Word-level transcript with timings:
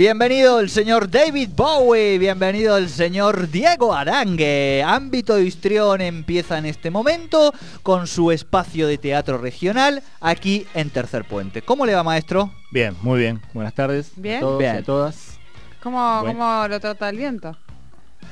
Bienvenido 0.00 0.60
el 0.60 0.70
señor 0.70 1.10
David 1.10 1.50
Bowie, 1.54 2.18
bienvenido 2.18 2.78
el 2.78 2.88
señor 2.88 3.50
Diego 3.50 3.92
Arangue. 3.94 4.82
Ámbito 4.82 5.34
de 5.34 5.44
Histrión 5.44 6.00
empieza 6.00 6.56
en 6.56 6.64
este 6.64 6.90
momento 6.90 7.52
con 7.82 8.06
su 8.06 8.30
espacio 8.30 8.86
de 8.86 8.96
teatro 8.96 9.36
regional 9.36 10.02
aquí 10.22 10.66
en 10.72 10.88
Tercer 10.88 11.26
Puente. 11.26 11.60
¿Cómo 11.60 11.84
le 11.84 11.94
va, 11.94 12.02
maestro? 12.02 12.50
Bien, 12.70 12.96
muy 13.02 13.18
bien. 13.18 13.42
Buenas 13.52 13.74
tardes 13.74 14.12
Bien. 14.16 14.38
a 14.38 14.40
todos 14.40 14.60
y 14.60 14.62
Bien. 14.62 14.76
a 14.76 14.82
todas. 14.82 15.38
¿Cómo, 15.82 16.20
Bueno. 16.22 16.38
¿Cómo 16.38 16.68
lo 16.68 16.80
trata 16.80 17.10
el 17.10 17.18
viento? 17.18 17.58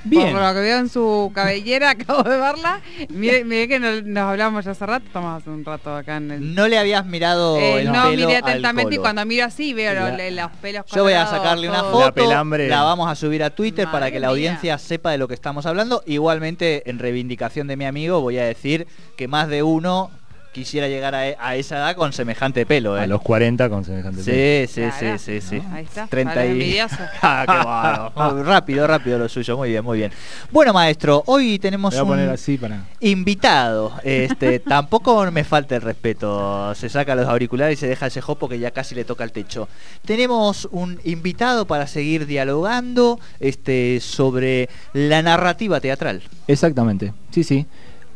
Bien. 0.05 0.33
Por 0.33 0.41
lo 0.43 0.55
que 0.55 0.61
veo 0.61 0.79
en 0.79 0.89
su 0.89 1.31
cabellera, 1.35 1.91
acabo 1.99 2.23
de 2.23 2.37
verla. 2.37 2.81
Mire, 3.11 3.45
mire 3.45 3.69
que 3.69 3.79
no- 3.79 4.01
nos 4.03 4.25
hablamos 4.31 4.65
ya 4.65 4.71
hace 4.71 4.87
rato, 4.87 5.07
estamos 5.07 5.41
hace 5.41 5.51
un 5.51 5.65
rato 5.65 5.95
acá 5.95 6.17
en 6.17 6.31
el... 6.31 6.55
No 6.55 6.69
le 6.69 6.79
habías 6.79 7.05
mirado 7.07 7.57
Eh, 7.59 7.81
el 7.81 7.87
no 7.93 8.05
pelo 8.11 8.27
miré 8.29 8.37
atentamente 8.39 8.95
y 8.95 8.99
cuando 8.99 9.25
miro 9.27 9.45
así 9.45 9.75
veo 9.75 9.93
La- 9.95 10.11
lo- 10.11 10.17
le- 10.17 10.31
los 10.31 10.51
pelos 10.63 10.85
Yo 10.95 11.03
voy 11.03 11.13
a 11.15 11.27
sacarle 11.27 11.69
una 11.69 11.83
foto, 11.85 12.01
La 12.07 12.13
pelambre. 12.13 12.69
la 12.69 12.83
vamos 12.83 13.11
a 13.11 13.15
subir 13.15 13.43
a 13.43 13.51
Twitter 13.51 13.89
para 13.91 14.11
que 14.11 14.21
la 14.21 14.29
mía. 14.29 14.31
audiencia 14.31 14.79
sepa 14.79 15.11
de 15.11 15.19
lo 15.19 15.29
que 15.29 15.35
estamos 15.35 15.67
hablando. 15.67 16.03
Igualmente, 16.07 16.89
en 16.91 16.99
reivindicación 16.99 17.67
de 17.67 17.77
mi 17.77 17.85
amigo, 17.85 18.21
voy 18.21 18.39
a 18.39 18.45
decir 18.45 18.87
que 19.17 19.29
más 19.29 19.49
de 19.49 19.63
uno 19.63 20.11
quisiera 20.53 20.89
llegar 20.89 21.15
a, 21.15 21.21
a 21.39 21.57
esa 21.57 21.77
edad 21.77 21.95
con 21.97 22.13
semejante 22.13 22.67
pelo. 22.67 22.99
¿eh? 22.99 23.03
A 23.03 23.07
los 23.07 23.21
40 23.23 23.69
con 23.69 23.85
semejante 23.85 24.23
pelo. 24.23 24.37
Sí, 24.67 24.73
sí, 24.73 24.81
Claro. 24.99 25.19
sí, 25.19 25.41
sí, 25.41 25.49
sí. 25.61 25.63
Ahí 25.73 25.85
está, 25.85 26.07
30 26.07 26.31
para 26.35 26.45
el 26.45 26.51
y... 26.51 26.53
envidioso. 26.61 26.97
Ah, 27.23 27.45
qué 27.47 28.23
bueno. 28.33 28.43
Rápido, 28.49 28.87
rápido 28.87 29.19
lo 29.19 29.29
suyo. 29.29 29.57
Muy 29.57 29.71
bien, 29.71 29.85
muy 29.85 29.99
bien. 29.99 30.13
Bueno, 30.51 30.73
maestro, 30.73 31.23
hoy 31.27 31.59
tenemos 31.59 31.95
Me 31.95 32.01
voy 32.01 32.07
a 32.07 32.11
poner 32.11 32.29
un 32.29 32.35
así 32.35 32.57
para... 32.59 32.85
invitado. 33.01 33.93
Este, 34.05 34.59
tampoco 34.61 35.31
me 35.31 35.45
falta 35.45 35.77
el 35.77 35.83
respeto. 35.83 36.75
Se 36.75 36.89
saca 36.89 37.15
los 37.15 37.27
auriculares 37.27 37.79
y 37.79 37.81
se 37.81 37.89
deja 37.89 38.07
ese 38.07 38.21
jopo 38.21 38.49
que 38.49 38.59
ya 38.59 38.71
casi 38.71 38.95
le 38.95 39.05
toca 39.05 39.25
el 39.25 39.33
techo. 39.33 39.69
Tenemos 40.05 40.69
un 40.73 40.99
invitado 41.05 41.67
para 41.67 41.87
seguir 41.87 42.27
dialogando 42.27 43.21
este, 43.41 44.01
sobre 44.01 44.69
la 44.93 45.23
narrativa 45.23 45.81
teatral. 45.81 46.23
Exactamente, 46.47 47.13
sí, 47.31 47.45
sí. 47.45 47.67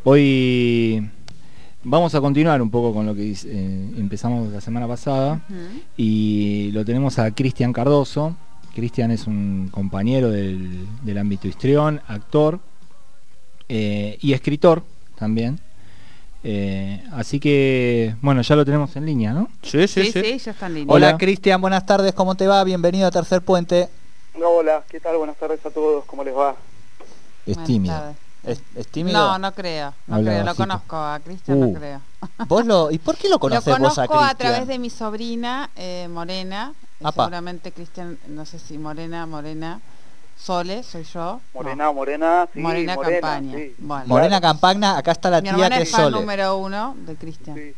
Hoy 0.03 1.09
vamos 1.83 2.15
a 2.15 2.21
continuar 2.21 2.61
un 2.61 2.69
poco 2.69 2.93
con 2.93 3.05
lo 3.05 3.13
que 3.15 3.31
eh, 3.31 3.89
empezamos 3.97 4.51
la 4.51 4.61
semana 4.61 4.87
pasada 4.87 5.41
y 5.97 6.71
lo 6.71 6.83
tenemos 6.85 7.19
a 7.19 7.31
Cristian 7.31 7.73
Cardoso. 7.73 8.35
Cristian 8.73 9.11
es 9.11 9.27
un 9.27 9.69
compañero 9.71 10.31
del, 10.31 10.87
del 11.03 11.17
ámbito 11.17 11.47
histrión, 11.47 12.01
actor 12.07 12.59
eh, 13.69 14.17
y 14.21 14.33
escritor 14.33 14.83
también. 15.15 15.59
Eh, 16.45 17.01
así 17.13 17.39
que, 17.39 18.15
bueno, 18.21 18.41
ya 18.41 18.55
lo 18.55 18.65
tenemos 18.65 18.95
en 18.95 19.05
línea, 19.05 19.31
¿no? 19.31 19.47
Sí, 19.61 19.87
Sí, 19.87 20.11
sí, 20.11 20.37
ya 20.39 20.51
está 20.51 20.65
en 20.67 20.73
línea. 20.73 20.93
Hola, 20.93 21.07
Hola. 21.09 21.17
Cristian, 21.17 21.61
buenas 21.61 21.85
tardes, 21.85 22.13
¿cómo 22.13 22.35
te 22.35 22.47
va? 22.47 22.63
Bienvenido 22.63 23.07
a 23.07 23.11
Tercer 23.11 23.41
Puente. 23.41 23.87
Hola, 24.43 24.83
¿qué 24.89 24.99
tal? 24.99 25.17
Buenas 25.17 25.37
tardes 25.37 25.65
a 25.65 25.69
todos, 25.69 26.03
¿cómo 26.05 26.23
les 26.23 26.35
va? 26.35 26.55
Es 27.45 27.63
tímido. 27.63 28.15
¿Es, 28.43 28.61
es 28.75 28.87
tímido? 28.87 29.17
No, 29.17 29.37
no 29.39 29.53
creo, 29.53 29.93
no 30.07 30.15
Habla 30.15 30.31
creo, 30.31 30.39
lo 30.41 30.45
bajito. 30.47 30.63
conozco 30.63 30.95
a 30.97 31.19
Cristian, 31.23 31.57
Uh. 31.63 31.71
no 31.71 31.79
creo. 31.79 32.01
¿Vos 32.47 32.65
lo, 32.65 32.91
¿Y 32.91 32.99
por 32.99 33.15
qué 33.17 33.27
lo 33.29 33.35
Lo 33.35 33.39
conoces 33.39 33.65
vos 33.65 33.73
a 33.75 33.77
conozco 33.77 34.01
Cristian? 34.01 34.29
a 34.29 34.35
través 34.35 34.67
de 34.67 34.79
mi 34.79 34.89
sobrina 34.89 35.69
eh, 35.75 36.07
Morena, 36.11 36.73
eh, 36.99 37.03
Apa. 37.05 37.23
seguramente 37.25 37.71
Cristian, 37.71 38.17
no 38.27 38.45
sé 38.45 38.59
si 38.59 38.77
Morena, 38.77 39.25
Morena, 39.25 39.79
Sole, 40.37 40.83
soy 40.83 41.03
yo. 41.05 41.39
Morena, 41.53 41.91
Morena, 41.93 42.47
sí, 42.53 42.59
Morena, 42.59 42.95
Morena, 42.95 43.21
Campaña. 43.21 43.57
sí. 43.57 43.75
Bueno. 43.77 44.05
Morena 44.07 44.39
Claro. 44.41 44.53
Campagna, 44.53 44.97
acá 44.97 45.11
está 45.13 45.29
la 45.29 45.41
Mi 45.41 45.49
tía 45.53 45.69
que 45.69 45.81
es 45.83 45.91
fan 45.91 46.01
Sole. 46.01 46.19
número 46.19 46.57
uno 46.57 46.95
de 46.97 47.15
Cristian. 47.15 47.55
Sí. 47.55 47.73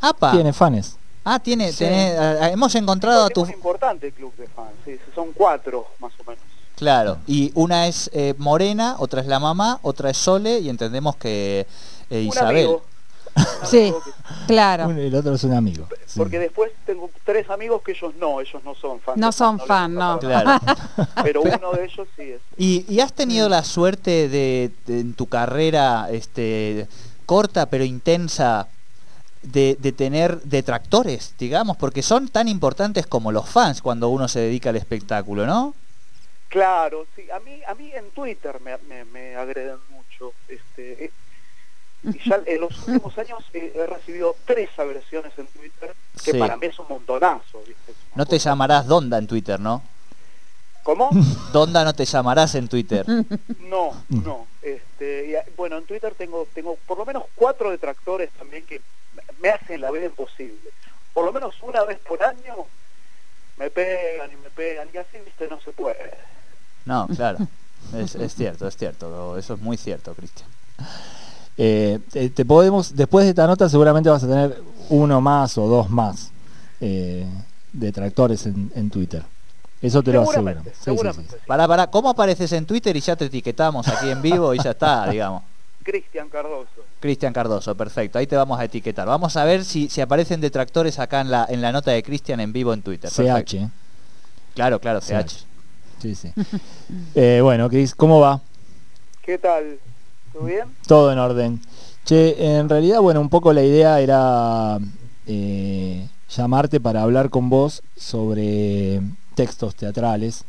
Apa. 0.00 0.30
Tiene 0.32 0.52
fans. 0.52 0.96
Ah, 1.24 1.38
tiene, 1.38 1.70
Sí. 1.72 1.84
tenés- 1.84 2.18
ah, 2.18 2.48
hemos 2.50 2.74
encontrado 2.74 3.26
a 3.26 3.28
tu... 3.28 3.44
importante 3.46 4.06
el 4.08 4.12
club 4.12 4.34
de 4.36 4.48
fans, 4.48 4.70
sí, 4.84 4.98
son 5.14 5.32
cuatro 5.32 5.86
más 6.00 6.12
o 6.18 6.24
menos. 6.24 6.42
Claro, 6.76 7.18
y 7.26 7.52
una 7.54 7.86
es 7.86 8.10
eh, 8.12 8.34
Morena, 8.38 8.96
otra 8.98 9.20
es 9.20 9.26
la 9.26 9.38
mamá, 9.38 9.78
otra 9.82 10.10
es 10.10 10.16
Sole 10.16 10.58
y 10.60 10.68
entendemos 10.68 11.16
que 11.16 11.66
eh, 12.10 12.20
Un 12.22 12.26
Isabel. 12.28 12.56
amigo. 12.56 12.82
Un 12.84 12.92
Sí. 13.64 13.94
Claro. 14.46 14.88
Un- 14.88 14.98
El 14.98 15.14
otro 15.14 15.34
es 15.34 15.44
un 15.44 15.54
amigo. 15.54 15.86
sí. 16.06 16.18
Porque 16.18 16.38
después 16.38 16.70
tengo 16.84 17.08
tres 17.24 17.48
amigos 17.48 17.80
que 17.82 17.92
ellos 17.92 18.12
no, 18.20 18.40
ellos 18.40 18.62
no 18.64 18.74
son 18.74 19.00
fans. 19.00 19.16
No 19.16 19.32
son 19.32 19.56
les 19.58 19.66
fan, 19.66 19.94
gusta 19.94 20.12
no. 20.12 20.18
Claro. 20.18 20.60
Pero 21.22 21.42
uno 21.42 21.72
de 21.72 21.84
ellos 21.84 22.08
sí 22.16 22.22
es. 22.22 22.40
¿Y, 22.58 22.84
y 22.92 23.00
has 23.00 23.12
tenido 23.14 23.48
la 23.48 23.62
suerte 23.64 24.28
de, 24.28 24.72
de 24.86 25.00
en 25.00 25.14
tu 25.14 25.26
carrera 25.26 26.08
este, 26.10 26.88
corta 27.24 27.66
pero 27.66 27.84
intensa 27.84 28.66
de, 29.42 29.76
de 29.80 29.92
tener 29.92 30.42
detractores, 30.42 31.34
digamos, 31.38 31.76
porque 31.76 32.02
son 32.02 32.28
tan 32.28 32.48
importantes 32.48 33.06
como 33.06 33.32
los 33.32 33.48
fans 33.48 33.80
cuando 33.80 34.08
uno 34.08 34.28
se 34.28 34.40
dedica 34.40 34.68
al 34.70 34.76
espectáculo, 34.76 35.46
¿no? 35.46 35.74
Claro, 36.52 37.06
sí, 37.16 37.30
a 37.30 37.40
mí, 37.40 37.62
a 37.66 37.74
mí 37.74 37.90
en 37.94 38.10
Twitter 38.10 38.60
me, 38.60 38.76
me, 38.86 39.06
me 39.06 39.34
agreden 39.36 39.78
mucho. 39.88 40.34
Este, 40.48 41.06
eh, 41.06 41.10
y 42.02 42.28
ya 42.28 42.42
en 42.44 42.60
los 42.60 42.76
últimos 42.86 43.16
años 43.16 43.42
eh, 43.54 43.72
he 43.74 43.86
recibido 43.86 44.36
tres 44.44 44.68
agresiones 44.78 45.32
en 45.38 45.46
Twitter, 45.46 45.94
que 46.22 46.32
Sí. 46.32 46.38
para 46.38 46.58
mí 46.58 46.66
es 46.66 46.78
un 46.78 46.88
montonazo. 46.90 47.62
¿viste? 47.66 47.94
No 48.14 48.26
te 48.26 48.38
llamarás 48.38 48.86
Donda 48.86 49.16
en 49.16 49.26
Twitter, 49.26 49.58
¿no? 49.58 49.82
¿Cómo? 50.82 51.08
Donda 51.54 51.84
no 51.84 51.94
te 51.94 52.04
llamarás 52.04 52.54
en 52.54 52.68
Twitter. 52.68 53.06
No, 53.60 54.04
no. 54.10 54.46
Este, 54.60 55.30
y, 55.30 55.56
bueno, 55.56 55.78
en 55.78 55.86
Twitter 55.86 56.14
tengo, 56.14 56.46
tengo 56.52 56.76
por 56.86 56.98
lo 56.98 57.06
menos 57.06 57.24
cuatro 57.34 57.70
detractores 57.70 58.28
también 58.32 58.66
que 58.66 58.82
me 59.40 59.48
hacen 59.48 59.80
la 59.80 59.90
vida 59.90 60.04
imposible. 60.04 60.68
Por 61.14 61.24
lo 61.24 61.32
menos 61.32 61.54
una 61.62 61.82
vez 61.84 61.98
por 62.00 62.22
año 62.22 62.66
me 63.56 63.70
pegan 63.70 64.30
y 64.30 64.36
me 64.36 64.50
pegan 64.50 64.88
y 64.92 64.98
así, 64.98 65.16
viste, 65.24 65.48
no 65.48 65.58
se 65.62 65.72
puede. 65.72 66.12
No, 66.84 67.06
claro. 67.08 67.38
Es, 67.96 68.14
es 68.14 68.34
cierto, 68.34 68.66
es 68.68 68.76
cierto. 68.76 69.36
Eso 69.36 69.54
es 69.54 69.60
muy 69.60 69.76
cierto, 69.76 70.14
Cristian. 70.14 70.48
Eh, 71.58 71.98
te, 72.10 72.30
te 72.30 72.44
podemos, 72.44 72.94
después 72.96 73.24
de 73.24 73.30
esta 73.30 73.46
nota 73.46 73.68
seguramente 73.68 74.08
vas 74.08 74.24
a 74.24 74.28
tener 74.28 74.62
uno 74.88 75.20
más 75.20 75.58
o 75.58 75.66
dos 75.66 75.90
más 75.90 76.30
eh, 76.80 77.26
detractores 77.72 78.46
en, 78.46 78.70
en 78.74 78.90
Twitter. 78.90 79.22
Eso 79.80 80.02
te 80.02 80.12
lo 80.12 80.22
aseguro. 80.22 80.34
Seguramente, 80.38 80.70
Sí, 80.70 80.76
sí, 80.78 80.84
seguramente. 80.84 81.30
sí. 81.32 81.36
sí. 81.40 81.44
Para, 81.46 81.68
para, 81.68 81.86
¿cómo 81.88 82.08
apareces 82.10 82.52
en 82.52 82.66
Twitter 82.66 82.96
y 82.96 83.00
ya 83.00 83.16
te 83.16 83.24
etiquetamos 83.26 83.86
aquí 83.88 84.10
en 84.10 84.22
vivo 84.22 84.54
y 84.54 84.58
ya 84.62 84.70
está, 84.70 85.06
digamos? 85.10 85.42
Cristian 85.82 86.28
Cardoso. 86.28 86.68
Cristian 87.00 87.32
Cardoso, 87.32 87.74
perfecto. 87.74 88.16
Ahí 88.18 88.28
te 88.28 88.36
vamos 88.36 88.58
a 88.60 88.64
etiquetar. 88.64 89.08
Vamos 89.08 89.36
a 89.36 89.44
ver 89.44 89.64
si, 89.64 89.88
si 89.90 90.00
aparecen 90.00 90.40
detractores 90.40 91.00
acá 91.00 91.20
en 91.20 91.32
la, 91.32 91.46
en 91.48 91.60
la 91.60 91.72
nota 91.72 91.90
de 91.90 92.02
Cristian 92.04 92.38
en 92.38 92.52
vivo 92.52 92.72
en 92.72 92.82
Twitter. 92.82 93.10
Perfecto. 93.10 93.56
CH. 93.56 93.70
Claro, 94.54 94.78
claro, 94.78 95.00
CH. 95.00 95.26
CH. 95.26 95.46
Sí, 96.02 96.16
sí. 96.16 96.32
Eh, 97.14 97.40
bueno, 97.42 97.68
Cris, 97.70 97.94
¿cómo 97.94 98.18
va? 98.18 98.40
¿Qué 99.22 99.38
tal? 99.38 99.78
¿Todo 100.32 100.44
bien? 100.44 100.64
Todo 100.86 101.12
en 101.12 101.18
orden. 101.18 101.60
Che, 102.04 102.58
en 102.58 102.68
realidad, 102.68 103.00
bueno, 103.00 103.20
un 103.20 103.28
poco 103.28 103.52
la 103.52 103.62
idea 103.62 104.00
era 104.00 104.78
eh, 105.26 106.08
llamarte 106.28 106.80
para 106.80 107.02
hablar 107.02 107.30
con 107.30 107.48
vos 107.48 107.82
sobre 107.96 109.00
textos 109.36 109.76
teatrales. 109.76 110.44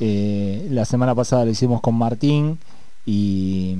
Eh, 0.00 0.66
la 0.70 0.86
semana 0.86 1.14
pasada 1.14 1.44
lo 1.44 1.50
hicimos 1.50 1.82
con 1.82 1.94
Martín 1.94 2.58
y 3.04 3.76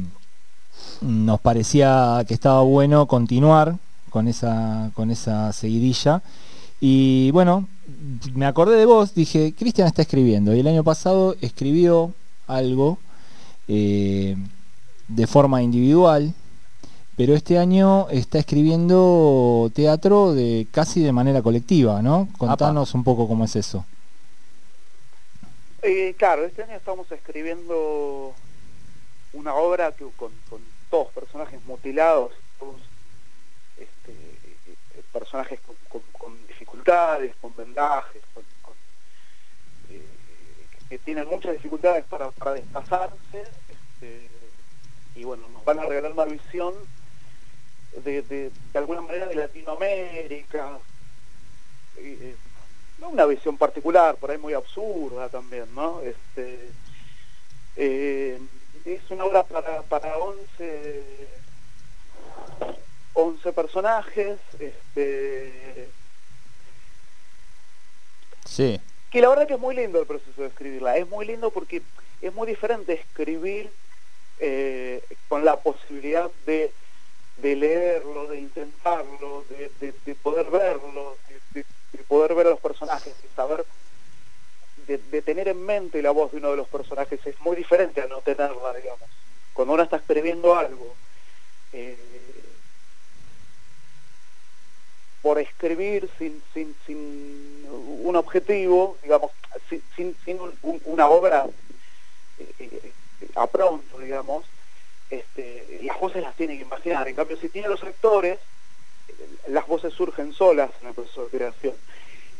nos 1.00 1.40
parecía 1.40 2.22
que 2.28 2.34
estaba 2.34 2.60
bueno 2.62 3.06
continuar 3.06 3.76
con 4.10 4.28
esa, 4.28 4.90
con 4.94 5.10
esa 5.10 5.52
seguidilla. 5.54 6.22
Y 6.80 7.30
bueno, 7.30 7.66
me 8.34 8.46
acordé 8.46 8.76
de 8.76 8.84
vos, 8.84 9.14
dije, 9.14 9.54
Cristian 9.56 9.86
está 9.86 10.02
escribiendo. 10.02 10.54
Y 10.54 10.60
el 10.60 10.66
año 10.66 10.84
pasado 10.84 11.36
escribió 11.40 12.12
algo 12.46 12.98
eh, 13.66 14.36
de 15.08 15.26
forma 15.26 15.62
individual, 15.62 16.34
pero 17.16 17.34
este 17.34 17.58
año 17.58 18.08
está 18.10 18.38
escribiendo 18.38 19.70
teatro 19.74 20.34
de 20.34 20.66
casi 20.70 21.00
de 21.02 21.12
manera 21.12 21.42
colectiva, 21.42 22.02
¿no? 22.02 22.28
Contanos 22.38 22.94
un 22.94 23.04
poco 23.04 23.26
cómo 23.26 23.44
es 23.44 23.56
eso. 23.56 23.84
Eh, 25.82 26.14
claro, 26.18 26.44
este 26.44 26.62
año 26.62 26.76
estamos 26.76 27.10
escribiendo 27.10 28.34
una 29.32 29.54
obra 29.54 29.92
que, 29.92 30.04
con, 30.16 30.30
con 30.50 30.60
todos 30.90 31.08
personajes 31.08 31.60
mutilados, 31.66 32.32
este, 33.76 34.12
eh, 34.12 35.02
personajes 35.12 35.60
con 35.60 35.76
con 37.42 37.54
vendajes, 37.54 38.22
eh, 39.90 40.02
que 40.88 40.98
tienen 40.98 41.28
muchas 41.28 41.52
dificultades 41.52 42.02
para, 42.06 42.30
para 42.30 42.54
desplazarse, 42.54 43.42
este, 43.68 44.30
y 45.14 45.22
bueno, 45.22 45.46
nos 45.52 45.62
van 45.66 45.80
a 45.80 45.84
regalar 45.84 46.12
una 46.12 46.24
visión 46.24 46.72
de, 48.04 48.22
de, 48.22 48.50
de 48.72 48.78
alguna 48.78 49.02
manera 49.02 49.26
de 49.26 49.34
Latinoamérica, 49.34 50.78
eh, 51.98 52.34
no 53.00 53.10
una 53.10 53.26
visión 53.26 53.58
particular, 53.58 54.16
por 54.16 54.30
ahí 54.30 54.38
muy 54.38 54.54
absurda 54.54 55.28
también, 55.28 55.66
¿no? 55.74 56.00
Este, 56.00 56.70
eh, 57.76 58.40
es 58.86 59.10
una 59.10 59.26
obra 59.26 59.42
para, 59.42 59.82
para 59.82 60.16
11, 60.16 61.28
11 63.12 63.52
personajes, 63.52 64.38
este, 64.58 65.57
Sí. 68.58 68.80
que 69.08 69.20
la 69.20 69.28
verdad 69.28 69.46
que 69.46 69.54
es 69.54 69.60
muy 69.60 69.76
lindo 69.76 70.00
el 70.00 70.06
proceso 70.08 70.40
de 70.42 70.48
escribirla, 70.48 70.96
es 70.96 71.06
muy 71.08 71.24
lindo 71.24 71.52
porque 71.52 71.84
es 72.20 72.34
muy 72.34 72.48
diferente 72.48 72.92
escribir 72.92 73.72
eh, 74.38 75.00
con 75.28 75.44
la 75.44 75.62
posibilidad 75.62 76.28
de, 76.44 76.74
de 77.36 77.54
leerlo, 77.54 78.26
de 78.26 78.40
intentarlo, 78.40 79.44
de, 79.44 79.68
de- 79.78 79.94
de 80.04 80.14
poder 80.16 80.50
verlo, 80.50 81.20
de, 81.28 81.40
de- 81.50 81.66
de 81.92 82.02
poder 82.04 82.34
ver 82.34 82.48
a 82.48 82.50
los 82.50 82.60
personajes, 82.60 83.14
de 83.22 83.28
saber, 83.36 83.64
de, 84.88 85.22
tener 85.22 85.46
en 85.46 85.64
mente 85.64 86.02
la 86.02 86.10
voz 86.10 86.32
de 86.32 86.38
uno 86.38 86.50
de 86.50 86.56
los 86.56 86.68
personajes, 86.68 87.20
es 87.24 87.38
muy 87.40 87.54
diferente 87.54 88.00
a 88.00 88.08
no 88.08 88.22
tenerla, 88.22 88.74
digamos. 88.74 89.08
Cuando 89.52 89.74
uno 89.74 89.84
está 89.84 89.98
escribiendo 89.98 90.56
algo, 90.56 90.96
eh, 91.70 92.44
por 95.20 95.38
escribir 95.38 96.10
sin, 96.18 96.42
sin, 96.54 96.76
objetivo, 98.28 98.98
digamos, 99.02 99.30
sin, 99.68 99.82
sin, 99.96 100.16
sin 100.24 100.40
un- 100.40 100.54
un- 100.62 100.82
una 100.84 101.08
obra 101.08 101.46
eh, 102.38 102.52
eh, 102.60 102.92
a 103.34 103.46
pronto, 103.46 103.98
digamos, 103.98 104.44
este, 105.10 105.80
las 105.82 105.98
voces 105.98 106.22
las 106.22 106.36
tiene 106.36 106.56
que 106.56 106.62
imaginar. 106.64 107.08
En 107.08 107.14
cambio, 107.16 107.36
si 107.38 107.48
tiene 107.48 107.68
los 107.68 107.82
actores, 107.82 108.38
eh, 109.08 109.12
las 109.48 109.66
voces 109.66 109.92
surgen 109.94 110.32
solas 110.34 110.70
en 110.82 110.88
el 110.88 110.94
proceso 110.94 111.24
de 111.24 111.30
creación. 111.38 111.74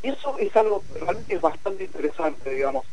Y 0.03 0.11
eso 0.11 0.39
es 0.39 0.55
algo 0.55 0.85
realmente 0.95 1.35
es 1.35 1.41
bastante 1.41 1.85
interesante, 1.85 2.51
digamos. 2.55 2.85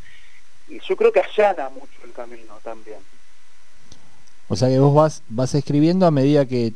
Y 0.67 0.79
yo 0.79 0.95
creo 0.95 1.11
que 1.11 1.19
allana 1.19 1.69
mucho 1.69 1.99
el 2.03 2.11
camino 2.13 2.57
también. 2.63 2.97
O 4.47 4.55
sea 4.55 4.69
que 4.69 4.79
vos 4.79 4.93
vas, 5.29 5.53
escribiendo 5.53 6.05
a 6.07 6.11
medida 6.11 6.45
que, 6.45 6.73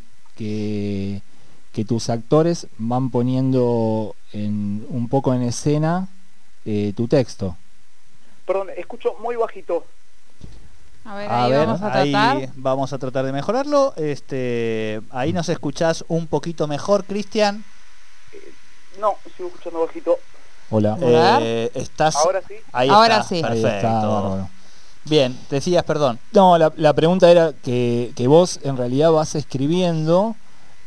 que 1.73 1.85
tus 1.85 2.09
actores 2.09 2.67
van 2.77 3.09
poniendo 3.11 4.15
en, 4.33 4.85
un 4.89 5.07
poco 5.09 5.33
en 5.33 5.43
escena 5.43 6.07
eh, 6.65 6.93
tu 6.95 7.07
texto. 7.07 7.55
Perdón, 8.45 8.67
escucho 8.75 9.13
muy 9.21 9.35
bajito. 9.35 9.85
A 11.05 11.15
ver, 11.15 11.29
A 11.31 11.43
ahí 11.45 11.51
ver, 11.51 11.65
vamos 11.67 11.81
a 11.81 11.93
ahí 11.99 12.11
tratar. 12.11 12.49
vamos 12.55 12.93
a 12.93 12.97
tratar 12.97 13.25
de 13.25 13.31
mejorarlo. 13.31 13.93
Este, 13.95 15.01
ahí 15.11 15.33
nos 15.33 15.49
escuchás 15.49 16.03
un 16.07 16.27
poquito 16.27 16.67
mejor, 16.67 17.03
Cristian. 17.05 17.63
No, 18.99 19.15
sigo 19.37 19.49
escuchando 19.49 19.85
bajito. 19.85 20.17
Hola. 20.71 20.97
Hola. 21.01 21.39
Eh, 21.41 21.71
estás 21.73 22.15
Ahora 22.17 22.41
sí. 22.47 22.55
ahí 22.73 22.89
Ahora 22.89 23.15
está, 23.17 23.27
sí. 23.29 23.35
Ahí 23.37 23.61
Perfecto. 23.61 23.87
está. 24.37 24.49
Bien, 25.05 25.39
decías, 25.49 25.83
perdón. 25.83 26.19
No, 26.33 26.57
la, 26.57 26.71
la 26.75 26.93
pregunta 26.93 27.31
era 27.31 27.53
que, 27.53 28.11
que 28.15 28.27
vos 28.27 28.59
en 28.63 28.77
realidad 28.77 29.11
vas 29.11 29.33
escribiendo 29.35 30.35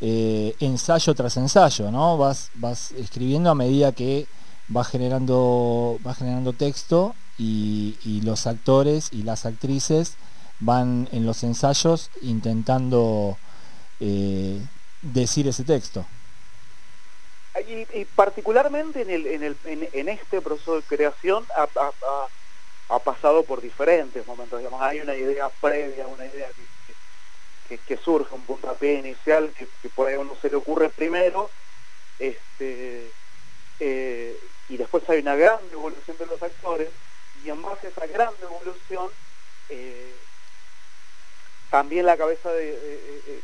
eh, 0.04 0.56
ensayo 0.58 1.14
tras 1.14 1.36
ensayo, 1.36 1.92
¿no? 1.92 2.18
Vas, 2.18 2.50
vas 2.54 2.90
escribiendo 2.90 3.50
a 3.50 3.54
medida 3.54 3.92
que 3.92 4.26
vas 4.66 4.88
generando, 4.88 5.98
vas 6.02 6.18
generando 6.18 6.52
texto 6.52 7.14
y, 7.38 8.20
los 8.24 8.48
actores 8.48 9.10
y 9.12 9.22
las 9.22 9.46
actrices 9.46 10.16
van 10.58 11.08
en 11.12 11.24
los 11.24 11.44
ensayos 11.44 12.10
intentando 12.20 13.38
eh, 14.00 14.60
decir 15.02 15.46
ese 15.46 15.62
texto. 15.62 16.04
Y, 17.94 18.04
particularmente 18.16 19.02
en, 19.02 19.10
el, 19.10 19.26
en, 19.28 19.42
el, 19.44 19.56
en, 19.64 20.08
este 20.08 20.40
proceso 20.40 20.76
de 20.76 20.82
creación 20.82 21.44
ha 22.88 22.98
pasado 22.98 23.44
por 23.44 23.60
diferentes 23.60 24.26
momentos. 24.26 24.58
Digamos, 24.58 24.82
hay 24.82 24.98
una 24.98 25.14
idea 25.14 25.48
previa, 25.60 26.08
una 26.08 26.26
idea 26.26 26.48
que, 26.48 26.71
que, 27.68 27.96
surge, 27.96 28.34
un 28.34 28.42
puntapié 28.42 28.94
inicial 28.94 29.52
que, 29.52 29.66
por 29.90 30.08
ahí 30.08 30.14
a 30.14 30.20
uno 30.20 30.36
se 30.40 30.50
le 30.50 30.56
ocurre 30.56 30.90
primero, 30.90 31.50
este, 32.18 33.10
eh, 33.80 34.38
y 34.68 34.76
después 34.76 35.08
hay 35.08 35.20
una 35.20 35.36
gran 35.36 35.58
evolución 35.72 36.16
de 36.18 36.26
los 36.26 36.42
actores, 36.42 36.90
y 37.44 37.50
en 37.50 37.62
base 37.62 37.86
a 37.86 37.90
esa 37.90 38.06
gran 38.06 38.32
evolución, 38.42 39.08
eh, 39.68 40.14
también 41.70 42.06
la 42.06 42.16
cabeza 42.16 42.52
de, 42.52 42.78
eh, 42.80 43.40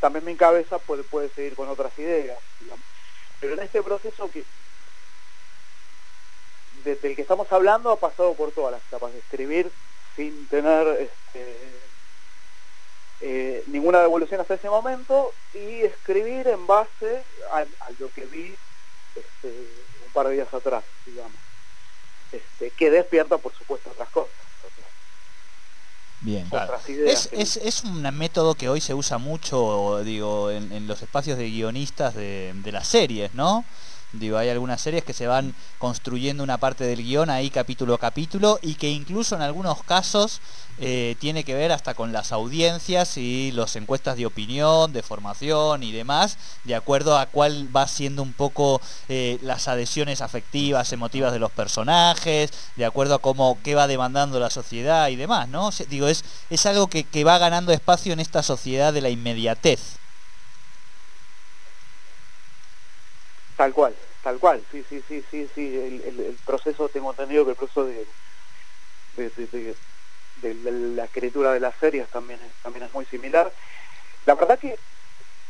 también 0.00 0.24
mi 0.24 0.36
cabeza 0.36 0.78
puede, 0.78 1.04
puede 1.04 1.28
seguir 1.30 1.54
con 1.54 1.68
otras 1.68 1.96
ideas. 1.98 2.38
Pero 3.40 3.54
en 3.54 3.60
este 3.60 3.82
proceso 3.82 4.30
que 4.30 4.44
desde 6.84 7.08
el 7.08 7.16
que 7.16 7.22
estamos 7.22 7.50
hablando 7.52 7.90
ha 7.90 8.00
pasado 8.00 8.34
por 8.34 8.52
todas 8.52 8.72
las 8.72 8.82
etapas 8.86 9.12
de 9.12 9.18
escribir 9.18 9.70
sin 10.16 10.46
tener 10.48 10.86
este, 11.00 11.56
eh, 13.20 13.64
ninguna 13.66 14.00
devolución 14.00 14.40
hasta 14.40 14.54
ese 14.54 14.68
momento 14.70 15.32
y 15.54 15.82
escribir 15.82 16.46
en 16.48 16.66
base 16.66 17.22
a, 17.52 17.58
a 17.58 17.90
lo 17.98 18.10
que 18.10 18.26
vi 18.26 18.54
este, 19.16 19.48
un 20.06 20.12
par 20.12 20.28
de 20.28 20.34
días 20.34 20.52
atrás, 20.52 20.84
digamos. 21.06 21.36
Este, 22.32 22.70
que 22.70 22.90
despierta, 22.90 23.38
por 23.38 23.52
supuesto, 23.54 23.90
otras 23.90 24.08
cosas, 24.10 24.30
Bien. 26.20 26.48
Claro. 26.48 26.72
otras 26.74 26.88
ideas. 26.88 27.26
Es, 27.26 27.28
que- 27.28 27.40
es, 27.40 27.56
es 27.58 27.84
un 27.84 28.02
método 28.16 28.54
que 28.54 28.68
hoy 28.68 28.80
se 28.80 28.92
usa 28.92 29.18
mucho, 29.18 30.02
digo, 30.02 30.50
en, 30.50 30.72
en 30.72 30.86
los 30.88 31.00
espacios 31.02 31.38
de 31.38 31.48
guionistas 31.48 32.14
de, 32.14 32.52
de 32.56 32.72
las 32.72 32.88
series, 32.88 33.34
¿no? 33.34 33.64
Digo, 34.12 34.38
hay 34.38 34.48
algunas 34.48 34.80
series 34.80 35.04
que 35.04 35.12
se 35.12 35.26
van 35.26 35.54
construyendo 35.78 36.42
una 36.42 36.56
parte 36.56 36.84
del 36.84 37.02
guion 37.02 37.28
ahí 37.28 37.50
capítulo 37.50 37.92
a 37.94 37.98
capítulo 37.98 38.58
y 38.62 38.74
que 38.74 38.88
incluso 38.88 39.36
en 39.36 39.42
algunos 39.42 39.82
casos 39.82 40.40
eh, 40.78 41.16
tiene 41.18 41.44
que 41.44 41.54
ver 41.54 41.72
hasta 41.72 41.92
con 41.92 42.10
las 42.10 42.32
audiencias 42.32 43.18
y 43.18 43.52
las 43.52 43.76
encuestas 43.76 44.16
de 44.16 44.24
opinión, 44.24 44.94
de 44.94 45.02
formación 45.02 45.82
y 45.82 45.92
demás, 45.92 46.38
de 46.64 46.74
acuerdo 46.74 47.18
a 47.18 47.26
cuál 47.26 47.68
va 47.74 47.86
siendo 47.86 48.22
un 48.22 48.32
poco 48.32 48.80
eh, 49.10 49.38
las 49.42 49.68
adhesiones 49.68 50.22
afectivas, 50.22 50.90
emotivas 50.92 51.32
de 51.32 51.40
los 51.40 51.50
personajes, 51.50 52.50
de 52.76 52.86
acuerdo 52.86 53.16
a 53.16 53.18
cómo 53.18 53.58
qué 53.62 53.74
va 53.74 53.86
demandando 53.86 54.40
la 54.40 54.48
sociedad 54.48 55.08
y 55.08 55.16
demás, 55.16 55.48
¿no? 55.48 55.70
Digo, 55.90 56.08
es, 56.08 56.24
es 56.48 56.64
algo 56.64 56.86
que, 56.86 57.04
que 57.04 57.24
va 57.24 57.36
ganando 57.36 57.72
espacio 57.72 58.14
en 58.14 58.20
esta 58.20 58.42
sociedad 58.42 58.92
de 58.94 59.02
la 59.02 59.10
inmediatez. 59.10 59.98
Tal 63.58 63.74
cual, 63.74 63.98
tal 64.20 64.38
cual, 64.38 64.64
sí, 64.70 64.84
sí, 64.88 65.02
sí, 65.08 65.24
sí, 65.32 65.48
sí, 65.52 65.76
el, 65.76 66.38
proceso, 66.46 66.90
tengo 66.90 67.10
entendido 67.10 67.44
que 67.44 67.50
el 67.50 67.56
proceso 67.56 67.84
de, 67.86 68.06
la- 70.36 71.04
escritura 71.06 71.52
de 71.52 71.58
las 71.58 71.76
series 71.80 72.08
también 72.08 72.40
es, 72.40 72.54
también 72.62 72.84
es 72.86 72.92
muy 72.92 73.04
similar. 73.06 73.52
La 74.26 74.36
verdad 74.36 74.60
que, 74.60 74.78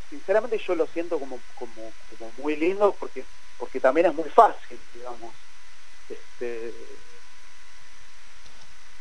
sinceramente, 0.09 0.57
yo 0.57 0.73
lo 0.73 0.87
siento 0.87 1.19
como, 1.19 1.43
como, 1.53 1.93
muy 2.35 2.55
lindo 2.55 2.97
porque, 2.97 3.27
porque 3.55 3.79
también 3.79 4.07
es 4.07 4.15
muy 4.15 4.29
fácil, 4.31 4.83
digamos. 4.91 5.37
Este, 6.07 6.73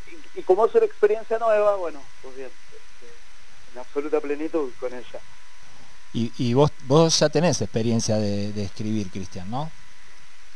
y, 0.05 0.41
y 0.41 0.43
como 0.45 0.67
es 0.67 0.75
una 0.75 0.85
experiencia 0.85 1.38
nueva, 1.38 1.77
bueno, 1.77 2.11
pues 2.21 2.35
bien, 2.37 2.53
este, 2.73 3.23
en 3.69 3.79
absoluta 3.79 4.21
plenitud 4.21 4.75
con 4.77 4.93
ella. 4.93 5.25
Y, 6.12 6.33
y 6.37 6.55
vos, 6.55 6.73
vos 6.85 7.19
ya 7.21 7.29
tenés 7.29 7.61
experiencia 7.61 8.17
de, 8.17 8.53
de 8.53 8.62
escribir, 8.62 9.11
Cristian, 9.11 9.50
¿no? 9.50 9.73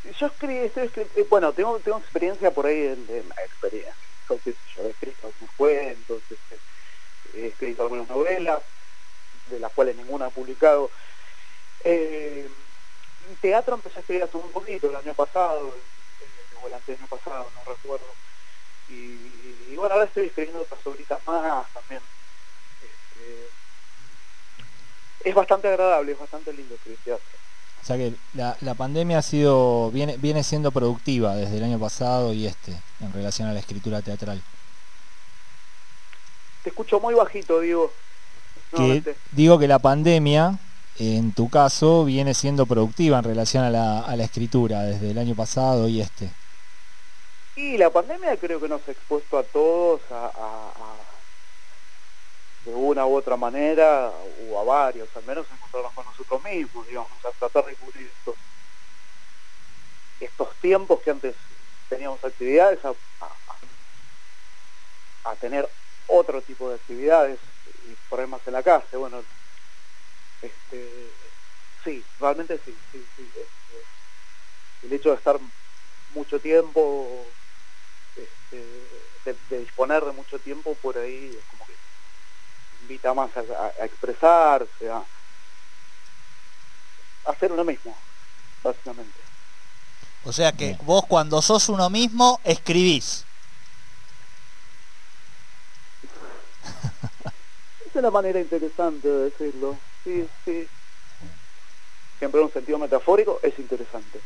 Yo 0.04 0.26
escribí, 0.26 0.58
estoy 0.58 0.88
escri- 0.88 1.10
eh, 1.14 1.26
bueno, 1.28 1.52
tengo, 1.54 1.78
tengo 1.80 1.98
experiencia 1.98 2.52
por 2.52 2.66
ahí 2.66 2.86
en 2.86 3.06
experiencia. 3.44 3.96
Sé 4.42 4.56
yo, 4.74 4.86
he 4.86 4.90
escrito 4.90 5.26
algunos 5.26 5.54
cuentos, 5.54 6.22
este, 6.30 6.60
he 7.34 7.48
escrito 7.48 7.82
algunas 7.82 8.08
novelas, 8.08 8.62
de 9.46 9.60
las 9.60 9.70
cuales 9.72 9.94
ninguna 9.94 10.26
ha 10.26 10.30
publicado. 10.30 10.90
Eh, 11.84 12.48
teatro 13.40 13.74
empecé 13.74 13.98
a 13.98 14.00
escribir 14.00 14.24
hace 14.24 14.36
un 14.36 14.50
poquito, 14.50 14.88
el 14.88 14.96
año 14.96 15.14
pasado, 15.14 15.76
eh, 16.20 16.54
o 16.56 16.66
el 16.66 16.74
anteaño 16.74 17.06
pasado, 17.08 17.50
no 17.54 17.64
recuerdo. 17.64 18.16
Y, 18.86 19.72
y 19.72 19.76
bueno, 19.76 19.94
ahora 19.94 20.06
estoy 20.06 20.26
escribiendo 20.26 20.62
otras 20.62 20.84
obritas 20.86 21.20
más 21.26 21.70
también. 21.72 22.02
Este, 22.80 23.50
es 25.32 25.36
bastante 25.36 25.68
agradable, 25.68 26.12
es 26.12 26.18
bastante 26.18 26.52
lindo 26.52 26.74
escribir 26.74 26.98
teatro. 27.04 27.24
O 27.82 27.84
sea 27.84 27.96
que 27.96 28.14
la, 28.34 28.56
la 28.60 28.74
pandemia 28.74 29.18
ha 29.18 29.22
sido 29.22 29.90
viene, 29.90 30.16
viene 30.16 30.44
siendo 30.44 30.70
productiva 30.70 31.34
desde 31.34 31.56
el 31.58 31.64
año 31.64 31.78
pasado 31.80 32.32
y 32.32 32.46
este 32.46 32.80
en 33.00 33.12
relación 33.12 33.48
a 33.48 33.52
la 33.52 33.58
escritura 33.58 34.00
teatral. 34.02 34.40
Te 36.62 36.68
escucho 36.70 37.00
muy 37.00 37.14
bajito, 37.14 37.58
Diego. 37.60 37.92
Que 38.76 39.02
digo 39.32 39.58
que 39.58 39.66
la 39.68 39.80
pandemia, 39.80 40.58
en 40.98 41.32
tu 41.32 41.50
caso, 41.50 42.04
viene 42.04 42.34
siendo 42.34 42.66
productiva 42.66 43.18
en 43.18 43.24
relación 43.24 43.64
a 43.64 43.70
la, 43.70 44.00
a 44.00 44.16
la 44.16 44.24
escritura 44.24 44.82
desde 44.82 45.10
el 45.10 45.18
año 45.18 45.34
pasado 45.34 45.88
y 45.88 46.00
este. 46.00 46.30
Y 47.56 47.76
la 47.76 47.90
pandemia 47.90 48.36
creo 48.38 48.60
que 48.60 48.68
nos 48.68 48.80
ha 48.88 48.92
expuesto 48.92 49.36
a 49.38 49.42
todos 49.42 50.00
a, 50.10 50.14
a- 50.14 50.28
a- 50.28 50.91
de 52.64 52.74
una 52.74 53.06
u 53.06 53.14
otra 53.16 53.36
manera, 53.36 54.10
o 54.22 54.58
a 54.58 54.64
varios, 54.64 55.14
al 55.16 55.24
menos 55.24 55.50
encontrarnos 55.50 55.92
con 55.94 56.06
nosotros 56.06 56.42
mismos, 56.42 56.86
digamos, 56.86 57.24
a 57.24 57.32
tratar 57.32 57.64
de 57.66 57.76
cubrir 57.76 58.08
estos, 58.08 58.38
estos 60.18 60.58
tiempos 60.60 61.00
que 61.02 61.10
antes 61.10 61.36
teníamos 61.88 62.24
actividades, 62.24 62.82
a, 62.84 62.96
a- 63.20 63.38
a 65.24 65.36
tener 65.36 65.70
otro 66.06 66.42
tipo 66.42 66.68
de 66.68 66.76
actividades 66.76 67.40
y 67.82 67.96
problemas 68.08 68.46
en 68.46 68.52
la 68.54 68.62
casa. 68.62 68.96
Bueno, 68.98 69.26
este, 70.40 71.16
sí, 71.84 72.06
realmente 72.18 72.60
sí, 72.64 72.80
sí, 72.90 73.08
sí, 73.16 73.32
este, 73.34 73.86
el 74.82 74.92
hecho 74.92 75.10
de 75.10 75.16
estar 75.16 75.40
mucho 76.08 76.40
tiempo, 76.40 77.36
este, 78.14 78.90
de, 79.24 79.34
de 79.34 79.60
disponer 79.60 80.04
de 80.04 80.12
mucho 80.12 80.40
tiempo 80.40 80.78
por 80.80 80.98
ahí, 80.98 81.36
es 81.36 81.46
como 81.46 81.66
que 81.66 81.71
invita 82.92 83.14
más 83.14 83.30
a, 83.36 83.40
a- 83.40 83.72
a 83.82 83.86
expresarse, 83.86 84.90
a, 84.90 84.98
a 84.98 85.04
hacer 87.30 87.50
uno 87.52 87.64
mismo, 87.64 87.96
básicamente. 88.62 89.18
O 90.24 90.32
sea 90.32 90.52
que 90.52 90.66
Bien. 90.66 90.78
vos 90.82 91.04
cuando 91.06 91.40
sos 91.42 91.68
uno 91.70 91.88
mismo 91.90 92.40
escribís. 92.44 93.24
Es 97.86 97.94
una 97.96 98.10
manera 98.10 98.40
interesante 98.40 99.06
de 99.08 99.24
decirlo, 99.30 99.76
sí, 100.04 100.26
sí. 100.46 100.66
Siempre 102.18 102.40
en 102.40 102.46
un 102.46 102.52
sentido 102.52 102.78
metafórico 102.78 103.38
es 103.42 103.58
interesante. 103.58 104.20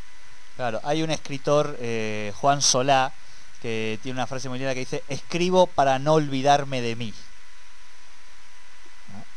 Claro, 0.57 0.81
hay 0.85 1.03
un 1.03 1.11
escritor, 1.11 1.77
eh, 1.81 2.33
Juan 2.37 2.63
Solá, 2.63 3.13
que 3.61 3.99
tiene 4.03 4.19
una 4.19 4.27
frase 4.29 4.49
muy 4.49 4.59
linda 4.59 4.73
que 4.75 4.81
dice, 4.81 5.03
escribo 5.09 5.67
para 5.67 5.99
no 5.99 6.15
olvidarme 6.15 6.81
de 6.81 6.95
mí. 6.95 7.13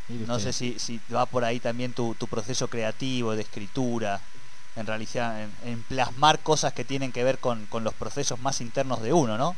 No 0.09 0.39
sé 0.39 0.53
si, 0.53 0.79
si 0.79 1.01
va 1.13 1.29
por 1.29 1.43
ahí 1.43 1.59
también 1.59 1.93
tu, 1.93 2.15
tu 2.15 2.27
proceso 2.27 2.69
creativo 2.69 3.35
de 3.35 3.43
escritura, 3.43 4.27
en 4.75 4.87
realizar, 4.87 5.39
en, 5.39 5.55
en 5.61 5.83
plasmar 5.83 6.41
cosas 6.41 6.73
que 6.73 6.83
tienen 6.85 7.11
que 7.11 7.23
ver 7.23 7.39
con, 7.39 7.67
con 7.67 7.83
los 7.83 7.93
procesos 7.93 8.39
más 8.39 8.59
internos 8.61 9.01
de 9.01 9.13
uno, 9.13 9.37
¿no? 9.37 9.57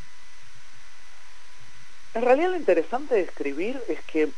En 2.14 2.22
realidad 2.22 2.52
lo 2.52 2.56
interesante 2.56 3.16
de 3.16 3.22
escribir 3.22 3.84
es 3.90 4.00
que 4.06 4.34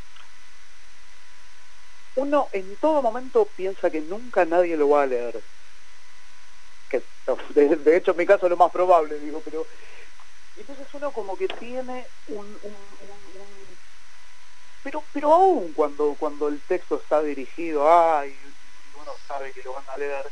uno 2.15 2.49
en 2.53 2.77
todo 2.77 3.03
momento 3.03 3.51
piensa 3.55 3.91
que 3.91 4.01
nunca 4.01 4.45
nadie 4.45 4.75
lo 4.77 4.89
va 4.89 5.03
a 5.03 5.07
leer. 5.07 5.43
Que 6.89 6.97
de, 7.55 7.75
de 7.77 7.97
hecho 7.97 8.11
en 8.11 8.17
mi 8.17 8.25
caso 8.25 8.45
es 8.45 8.49
lo 8.51 8.57
más 8.57 8.71
probable, 8.71 9.19
digo, 9.19 9.41
pero 9.43 9.67
entonces 10.55 10.87
uno 10.93 11.13
como 11.13 11.37
que 11.37 11.47
tiene 11.47 12.11
un, 12.27 12.57
un- 12.61 12.97
un- 12.99 13.25
un- 13.35 13.62
pero 14.83 15.03
pero 15.13 15.33
aún 15.33 15.73
cuando 15.73 16.15
cuando 16.15 16.47
el 16.47 16.61
texto 16.61 16.99
está 17.01 17.21
dirigido 17.21 17.91
a 17.91 18.27
y 18.27 18.35
uno 18.95 19.11
sabe 19.27 19.51
que 19.53 19.63
lo 19.63 19.73
van 19.73 19.85
a 19.89 19.97
leer, 19.97 20.29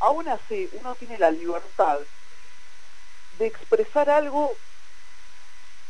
aún 0.00 0.28
así 0.28 0.68
uno 0.72 0.94
tiene 0.94 1.18
la 1.18 1.30
libertad 1.30 2.00
de 3.38 3.46
expresar 3.46 4.08
algo 4.10 4.56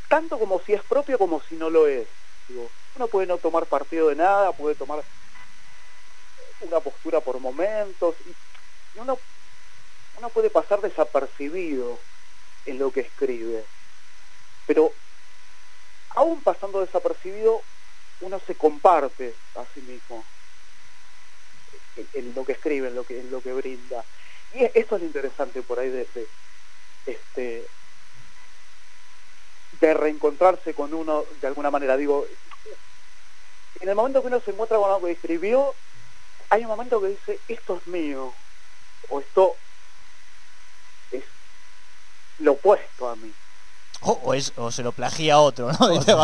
tanto 0.08 0.38
como 0.38 0.60
si 0.60 0.72
es 0.72 0.82
propio 0.84 1.18
como 1.18 1.42
si 1.42 1.56
no 1.56 1.70
lo 1.70 1.86
es. 1.86 2.06
Digo, 2.48 2.70
uno 2.94 3.08
puede 3.08 3.26
no 3.26 3.38
tomar 3.38 3.66
partido 3.66 4.08
de 4.08 4.16
nada, 4.16 4.52
puede 4.52 4.74
tomar 4.74 5.04
una 6.60 6.80
postura 6.80 7.20
por 7.20 7.38
momentos, 7.40 8.14
y 8.24 8.98
uno, 8.98 9.18
uno 10.18 10.28
puede 10.30 10.50
pasar 10.50 10.80
desapercibido 10.80 11.98
en 12.64 12.78
lo 12.78 12.90
que 12.90 13.00
escribe. 13.00 13.64
Pero 14.66 14.92
aún 16.10 16.42
pasando 16.42 16.80
desapercibido, 16.80 17.62
uno 18.20 18.40
se 18.46 18.54
comparte 18.54 19.34
a 19.56 19.64
sí 19.74 19.80
mismo 19.82 20.24
en, 22.14 22.34
lo 22.34 22.44
que 22.44 22.52
escribe, 22.52 22.88
en 22.88 22.94
lo 22.94 23.04
que, 23.04 23.20
en 23.20 23.30
lo 23.30 23.40
que 23.40 23.52
brinda. 23.52 24.04
Y 24.54 24.64
eso 24.64 24.96
es 24.96 25.02
lo 25.02 25.06
interesante 25.06 25.62
por 25.62 25.78
ahí 25.78 25.90
de, 25.90 26.06
de, 26.14 26.28
este, 27.06 27.66
de 29.80 29.94
reencontrarse 29.94 30.74
con 30.74 30.92
uno 30.94 31.24
de 31.40 31.46
alguna 31.46 31.70
manera. 31.70 31.96
Digo, 31.96 32.26
en 33.80 33.88
el 33.88 33.94
momento 33.94 34.20
que 34.22 34.28
uno 34.28 34.40
se 34.40 34.50
encuentra 34.50 34.78
con 34.78 34.90
algo 34.90 35.06
que 35.06 35.12
escribió, 35.12 35.74
hay 36.50 36.62
un 36.62 36.68
momento 36.68 37.00
que 37.00 37.08
dice, 37.08 37.40
esto 37.48 37.76
es 37.76 37.86
mío, 37.86 38.32
o 39.08 39.20
esto 39.20 39.56
es 41.12 41.24
lo 42.38 42.52
opuesto 42.52 43.08
a 43.08 43.16
mí. 43.16 43.32
O, 44.02 44.12
o 44.24 44.34
es, 44.34 44.52
o 44.56 44.70
se 44.70 44.82
lo 44.82 44.92
plagia 44.92 45.34
a 45.34 45.40
otro, 45.40 45.72
¿no? 45.72 45.88
¿Viste? 45.90 46.14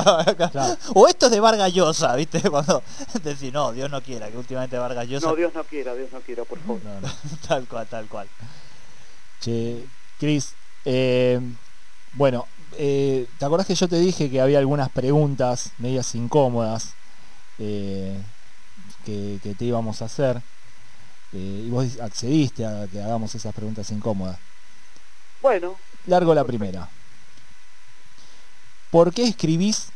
Claro. 0.50 0.76
O 0.94 1.08
esto 1.08 1.26
es 1.26 1.32
de 1.32 1.40
Vargas 1.40 1.72
Llosa, 1.72 2.14
¿viste? 2.16 2.40
Cuando 2.50 2.82
decís, 3.22 3.52
no, 3.52 3.72
Dios 3.72 3.90
no 3.90 4.02
quiera, 4.02 4.30
que 4.30 4.36
últimamente 4.36 4.78
Vargas 4.78 5.08
Llosa... 5.08 5.28
No, 5.28 5.34
Dios 5.34 5.54
no 5.54 5.64
quiera, 5.64 5.94
Dios 5.94 6.12
no 6.12 6.20
quiera, 6.20 6.44
por 6.44 6.58
favor. 6.58 6.80
No, 6.84 7.00
no. 7.00 7.08
tal 7.48 7.66
cual, 7.66 7.86
tal 7.86 8.06
cual. 8.06 8.28
Che, 9.40 9.84
Cris, 10.18 10.54
eh, 10.84 11.40
bueno, 12.14 12.46
eh, 12.78 13.26
¿te 13.38 13.44
acordás 13.44 13.66
que 13.66 13.74
yo 13.74 13.88
te 13.88 13.98
dije 13.98 14.30
que 14.30 14.40
había 14.40 14.58
algunas 14.58 14.90
preguntas 14.90 15.72
medias 15.78 16.14
incómodas 16.14 16.94
eh, 17.58 18.16
que, 19.04 19.38
que 19.42 19.54
te 19.54 19.64
íbamos 19.64 20.02
a 20.02 20.06
hacer? 20.06 20.42
Eh, 21.32 21.64
y 21.66 21.70
vos 21.70 21.98
accediste 22.00 22.66
a 22.66 22.86
que 22.90 23.00
hagamos 23.00 23.34
esas 23.34 23.54
preguntas 23.54 23.90
incómodas. 23.90 24.38
Bueno, 25.40 25.76
Largo 26.06 26.34
la 26.34 26.44
primera. 26.44 26.88
¿Por 28.92 29.14
qué 29.14 29.24
escribís 29.24 29.88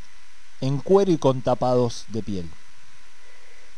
en 0.62 0.78
cuero 0.78 1.12
y 1.12 1.18
con 1.18 1.42
tapados 1.42 2.06
de 2.08 2.22
piel? 2.22 2.50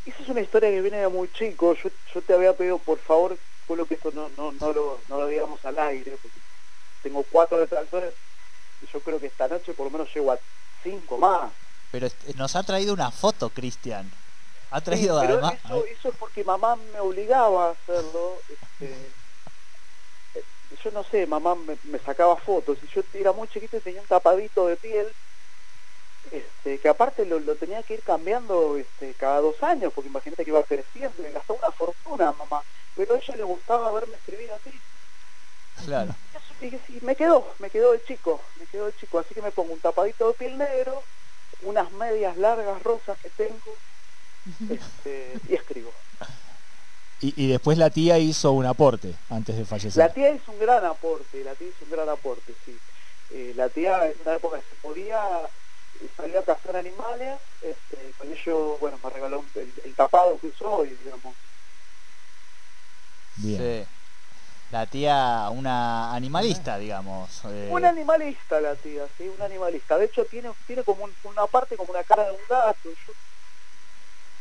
esa 0.07 0.23
es 0.23 0.29
una 0.29 0.41
historia 0.41 0.71
que 0.71 0.81
viene 0.81 0.99
de 0.99 1.09
muy 1.09 1.29
chico. 1.33 1.75
Yo, 1.75 1.91
yo 2.15 2.23
te 2.23 2.35
había 2.35 2.53
pedido, 2.53 2.79
por 2.79 3.01
favor, 3.01 3.37
lo 3.69 3.85
que 3.85 3.95
esto 3.95 4.13
no, 4.15 4.31
no, 4.37 4.53
no, 4.53 4.73
lo, 4.73 5.01
no 5.09 5.21
lo 5.21 5.27
digamos 5.27 5.63
al 5.65 5.77
aire, 5.77 6.17
porque 6.23 6.39
tengo 7.03 7.25
cuatro 7.25 7.59
detractores 7.59 8.15
y 8.81 8.87
yo 8.93 9.01
creo 9.01 9.19
que 9.19 9.27
esta 9.27 9.49
noche 9.49 9.75
por 9.75 9.87
lo 9.87 9.91
menos 9.91 10.09
llego 10.15 10.31
a 10.31 10.39
cinco 10.85 11.19
más. 11.19 11.51
Pero 11.91 12.07
este, 12.07 12.35
nos 12.35 12.55
ha 12.55 12.63
traído 12.63 12.95
una 12.95 13.11
foto, 13.11 13.51
Cristian. 13.51 14.09
Ha 14.71 14.81
traído 14.81 15.21
Sí, 15.21 15.27
pero 15.27 15.39
además... 15.39 15.59
eso, 15.65 15.85
eso 15.85 16.09
es 16.11 16.15
porque 16.17 16.45
mamá 16.45 16.77
me 16.93 17.01
obligaba 17.01 17.71
a 17.71 17.71
hacerlo. 17.73 18.37
este, 18.49 18.85
eh, 18.93 19.11
yo 20.71 20.91
no 20.91 21.03
sé, 21.05 21.27
mamá 21.27 21.55
me, 21.55 21.79
me 21.83 21.99
sacaba 22.01 22.37
fotos 22.37 22.79
y 22.83 22.87
yo 22.89 23.03
era 23.13 23.33
muy 23.33 23.49
chiquito 23.49 23.77
y 23.77 23.81
tenía 23.81 24.03
un 24.03 24.07
tapadito 24.07 24.67
de 24.67 24.77
piel 24.77 25.15
este, 26.31 26.79
que 26.79 26.89
aparte 26.89 27.25
lo, 27.25 27.39
lo 27.39 27.57
tenía 27.57 27.83
que 27.83 27.95
ir 27.95 28.03
cambiando 28.03 28.77
este, 28.77 29.15
cada 29.15 29.41
dos 29.41 29.63
años, 29.63 29.93
porque 29.95 30.09
imagínate 30.09 30.45
que 30.45 30.51
iba 30.51 30.63
creciendo 30.65 31.15
y 31.19 31.23
me 31.23 31.33
gastaba 31.33 31.59
una 31.59 31.73
fortuna 31.73 32.33
mamá, 32.33 32.63
pero 32.95 33.15
a 33.15 33.19
ella 33.19 33.37
le 33.37 33.45
gustaba 33.45 33.93
verme 33.93 34.17
escribir 34.17 34.51
así. 34.53 34.83
Claro. 35.85 36.15
Y 36.61 36.71
sí, 36.87 36.99
me 37.03 37.15
quedó, 37.15 37.55
me 37.59 37.71
quedó 37.71 37.95
el 37.95 38.03
chico, 38.03 38.43
me 38.57 38.67
quedó 38.67 38.89
el 38.89 38.95
chico, 38.97 39.19
así 39.19 39.35
que 39.35 39.43
me 39.43 39.53
pongo 39.53 39.73
un 39.73 39.81
tapadito 39.81 40.29
de 40.29 40.35
piel 40.35 40.59
negro, 40.59 41.05
unas 41.63 41.91
medias 41.93 42.37
largas 42.37 42.83
rosas 42.83 43.17
que 43.19 43.31
tengo, 43.31 43.79
este, 44.69 45.41
y 45.49 45.55
escribo. 45.55 45.95
Y, 47.21 47.35
y 47.45 47.49
después 47.49 47.77
la 47.79 47.91
tía 47.91 48.19
hizo 48.19 48.53
un 48.53 48.65
aporte 48.67 49.19
antes 49.29 49.57
de 49.57 49.65
fallecer. 49.65 49.99
La 50.07 50.13
tía 50.13 50.31
hizo 50.31 50.53
un 50.53 50.59
gran 50.59 50.85
aporte, 50.85 51.43
la 51.43 51.55
tía 51.57 51.69
hizo 51.69 51.85
un 51.85 51.91
gran 51.91 52.09
aporte, 52.09 52.57
sí. 52.65 52.81
Eh, 53.31 53.53
la 53.57 53.69
tía 53.71 54.07
en 54.07 54.21
una 54.21 54.37
época 54.37 54.63
se 54.69 54.77
podía, 54.77 55.51
salía 56.17 56.41
a 56.41 56.45
cazar 56.45 56.77
animales, 56.77 57.41
este, 57.61 58.15
con 58.15 58.33
ello, 58.33 58.79
bueno, 58.79 59.01
me 59.03 59.11
regaló 59.11 59.41
un- 59.41 59.51
el, 59.57 59.75
el 59.85 59.95
tapado 59.97 60.39
que 60.41 60.47
usó 60.49 60.85
y 60.85 60.95
digamos, 60.95 61.37
Bien. 63.37 63.87
Sí. 63.87 63.93
La 64.71 64.87
tía, 64.87 65.49
una 65.51 66.15
animalista, 66.15 66.77
digamos. 66.79 67.43
eh, 67.47 67.69
un 67.73 67.85
animalista 67.85 68.61
la 68.61 68.77
tía, 68.77 69.09
sí, 69.17 69.27
un 69.29 69.41
animalista. 69.41 69.97
De 69.97 70.05
hecho 70.07 70.27
tiene, 70.27 70.53
tiene 70.67 70.85
como 70.85 71.05
un- 71.05 71.17
una 71.23 71.47
parte 71.47 71.77
como 71.77 71.91
una 71.91 72.05
cara 72.05 72.27
de 72.27 72.33
un 72.33 72.41
gato. 72.49 72.91
Yo, 73.07 73.13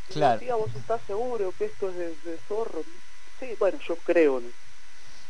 Claro. 0.09 0.39
tía, 0.39 0.55
¿vos 0.55 0.73
estás 0.75 1.01
seguro 1.05 1.53
que 1.57 1.65
esto 1.65 1.89
es 1.89 1.95
de, 1.95 2.07
de 2.23 2.37
zorro? 2.47 2.83
Sí, 3.39 3.55
bueno, 3.59 3.77
yo 3.87 3.95
creo. 3.97 4.39
¿no? 4.39 4.47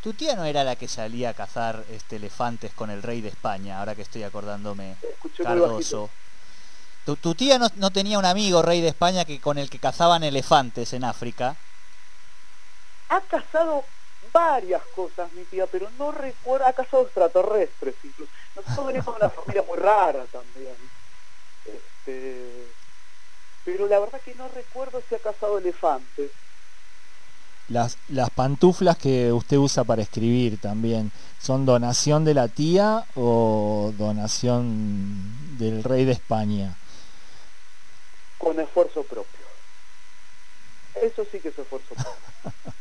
Tu 0.01 0.13
tía 0.13 0.35
no 0.35 0.45
era 0.45 0.63
la 0.63 0.75
que 0.75 0.87
salía 0.87 1.29
a 1.29 1.33
cazar 1.33 1.83
este, 1.91 2.17
elefantes 2.17 2.73
con 2.73 2.89
el 2.89 3.01
rey 3.03 3.21
de 3.21 3.29
España, 3.29 3.79
ahora 3.79 3.95
que 3.95 4.03
estoy 4.03 4.23
acordándome. 4.23 4.95
Escuché. 5.01 5.43
Cardoso. 5.43 6.09
Tu, 7.05 7.15
tu 7.15 7.35
tía 7.35 7.57
no, 7.57 7.67
no 7.75 7.89
tenía 7.89 8.19
un 8.19 8.25
amigo 8.25 8.61
rey 8.61 8.81
de 8.81 8.89
España 8.89 9.25
que 9.25 9.39
con 9.39 9.57
el 9.57 9.69
que 9.69 9.79
cazaban 9.79 10.23
elefantes 10.23 10.93
en 10.93 11.03
África. 11.03 11.55
Ha 13.09 13.21
cazado 13.21 13.85
varias 14.33 14.81
cosas 14.95 15.31
mi 15.33 15.43
tía, 15.45 15.65
pero 15.67 15.89
no 15.97 16.11
recuerdo, 16.11 16.67
ha 16.67 16.73
cazado 16.73 17.03
extraterrestres 17.03 17.95
incluso. 18.03 18.31
Nosotros 18.55 18.87
venimos 18.87 19.05
de 19.05 19.11
una 19.11 19.29
familia 19.41 19.63
muy 19.67 19.77
rara 19.77 20.25
también. 20.25 20.75
Este, 21.65 22.67
pero 23.67 23.85
la 23.85 23.99
verdad 23.99 24.21
que 24.23 24.33
no 24.35 24.47
recuerdo 24.47 25.03
si 25.09 25.15
ha 25.15 25.19
cazado 25.19 25.57
elefantes. 25.57 26.31
Las, 27.67 27.97
las 28.07 28.29
pantuflas 28.29 28.97
que 28.97 29.33
usted 29.33 29.57
usa 29.57 29.83
para 29.83 30.01
escribir 30.01 30.57
también, 30.61 31.11
¿son 31.41 31.65
donación 31.65 32.23
de 32.23 32.33
la 32.33 32.47
tía 32.47 33.03
o 33.15 33.93
donación 33.97 35.57
del 35.57 35.83
rey 35.83 36.05
de 36.05 36.13
España? 36.13 36.77
con 38.37 38.57
esfuerzo 38.57 39.03
propio. 39.03 39.45
Eso 40.95 41.25
sí 41.29 41.39
que 41.41 41.49
es 41.49 41.59
esfuerzo 41.59 41.93
propio. 41.93 42.13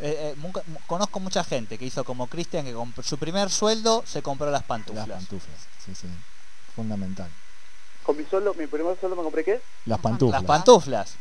Eh, 0.00 0.34
eh, 0.36 0.74
conozco 0.88 1.20
mucha 1.20 1.44
gente 1.44 1.78
que 1.78 1.84
hizo 1.84 2.04
como 2.04 2.26
Cristian, 2.26 2.64
que 2.64 2.74
con 2.74 2.92
su 3.04 3.16
primer 3.16 3.48
sueldo 3.48 4.02
se 4.04 4.22
compró 4.22 4.50
las 4.50 4.64
pantuflas. 4.64 5.06
Las 5.06 5.18
pantuflas, 5.18 5.68
sí, 5.86 5.94
sí. 5.94 6.08
Fundamental. 6.74 7.30
Con 8.04 8.16
mi 8.16 8.24
sueldo, 8.24 8.54
mi 8.54 8.66
primer 8.66 8.98
sueldo 8.98 9.16
me 9.16 9.22
compré 9.22 9.42
qué? 9.44 9.52
Las 9.52 9.62
Las 9.86 9.98
pantuflas. 9.98 10.42
Las 10.42 10.48
pantuflas. 10.48 11.16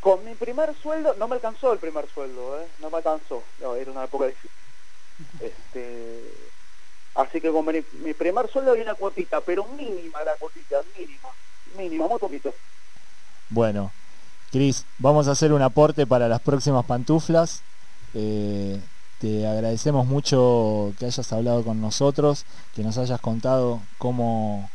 Con 0.00 0.24
mi 0.24 0.34
primer 0.34 0.74
sueldo, 0.82 1.14
no 1.18 1.28
me 1.28 1.36
alcanzó 1.36 1.72
el 1.72 1.78
primer 1.78 2.08
sueldo, 2.12 2.60
¿eh? 2.60 2.66
no 2.80 2.90
me 2.90 2.98
alcanzó. 2.98 3.42
No, 3.60 3.74
era 3.74 3.90
una 3.90 4.04
época 4.04 4.26
difícil. 4.26 4.50
Este, 5.40 6.30
así 7.14 7.40
que 7.40 7.50
con 7.50 7.64
mi, 7.64 7.82
mi 8.04 8.12
primer 8.12 8.50
sueldo 8.50 8.72
hay 8.72 8.82
una 8.82 8.94
cuotita, 8.94 9.40
pero 9.40 9.64
mínima 9.64 10.22
la 10.24 10.34
cuotita, 10.34 10.76
mínima, 10.96 11.30
mínima, 11.76 12.06
muy 12.06 12.18
poquito. 12.18 12.52
Bueno, 13.48 13.90
Cris, 14.50 14.84
vamos 14.98 15.28
a 15.28 15.32
hacer 15.32 15.52
un 15.52 15.62
aporte 15.62 16.06
para 16.06 16.28
las 16.28 16.40
próximas 16.40 16.84
pantuflas. 16.84 17.62
Eh, 18.14 18.80
te 19.20 19.46
agradecemos 19.46 20.06
mucho 20.06 20.92
que 20.98 21.06
hayas 21.06 21.32
hablado 21.32 21.64
con 21.64 21.80
nosotros, 21.80 22.44
que 22.74 22.82
nos 22.82 22.98
hayas 22.98 23.20
contado 23.20 23.80
cómo, 23.98 24.68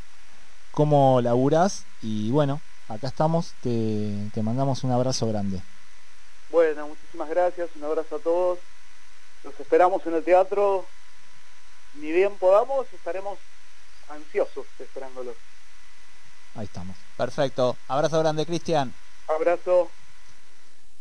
cómo 0.81 1.21
laburás 1.21 1.85
y 2.01 2.31
bueno, 2.31 2.59
acá 2.89 3.05
estamos, 3.05 3.53
te, 3.61 4.31
te 4.33 4.41
mandamos 4.41 4.83
un 4.83 4.91
abrazo 4.91 5.27
grande. 5.27 5.61
Bueno, 6.49 6.87
muchísimas 6.87 7.29
gracias, 7.29 7.69
un 7.75 7.83
abrazo 7.83 8.15
a 8.15 8.19
todos. 8.19 8.57
Los 9.43 9.59
esperamos 9.59 10.03
en 10.07 10.15
el 10.15 10.23
teatro. 10.23 10.87
Ni 11.93 12.11
bien 12.11 12.35
podamos, 12.39 12.91
estaremos 12.93 13.37
ansiosos 14.09 14.65
esperándolos. 14.79 15.35
Ahí 16.55 16.65
estamos. 16.65 16.97
Perfecto. 17.15 17.77
Abrazo 17.87 18.17
grande, 18.17 18.47
Cristian. 18.47 18.91
Abrazo. 19.27 19.87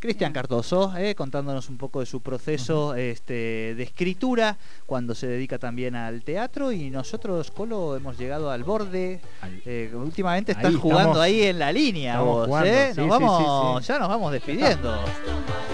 Cristian 0.01 0.33
Cardoso, 0.33 0.97
eh, 0.97 1.15
contándonos 1.15 1.69
un 1.69 1.77
poco 1.77 2.01
de 2.01 2.07
su 2.07 2.21
proceso 2.23 2.95
este, 2.95 3.75
de 3.77 3.83
escritura, 3.83 4.57
cuando 4.87 5.15
se 5.15 5.27
dedica 5.27 5.59
también 5.59 5.95
al 5.95 6.23
teatro 6.25 6.73
y 6.73 6.91
nosotros, 6.91 7.51
Colo, 7.51 7.97
hemos 7.97 8.17
llegado 8.19 8.51
al 8.51 8.65
borde. 8.65 9.21
Eh, 9.67 9.93
últimamente 9.95 10.53
estás 10.53 10.67
Ahí 10.67 10.75
jugando 10.75 11.11
estamos. 11.23 11.25
ahí 11.25 11.43
en 11.43 11.59
la 11.59 11.71
línea 11.71 12.21
vos, 12.23 12.47
jugando, 12.47 12.69
¿eh? 12.71 12.93
sí, 12.95 13.01
Nos 13.01 13.05
sí, 13.05 13.11
vamos, 13.11 13.85
sí, 13.85 13.93
ya 13.93 13.99
nos 13.99 14.09
vamos 14.09 14.33
despidiendo. 14.33 14.99